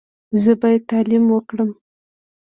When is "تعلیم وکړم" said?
0.91-1.69